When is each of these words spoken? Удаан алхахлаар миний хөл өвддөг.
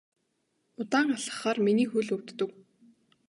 Удаан 0.79 1.09
алхахлаар 1.15 1.59
миний 1.67 1.87
хөл 1.91 2.07
өвддөг. 2.15 2.49